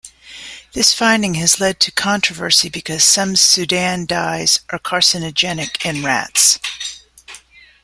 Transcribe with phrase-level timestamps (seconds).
[0.73, 6.57] This finding has led to controversy because some Sudan dyes are carcinogenic in rats.